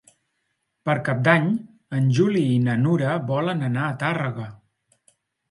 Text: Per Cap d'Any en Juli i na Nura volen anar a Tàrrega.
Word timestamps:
Per 0.89 0.95
Cap 1.09 1.19
d'Any 1.27 1.45
en 1.97 2.07
Juli 2.21 2.41
i 2.55 2.57
na 2.69 2.79
Nura 2.87 3.13
volen 3.29 3.63
anar 3.69 3.85
a 3.91 3.93
Tàrrega. 4.07 4.49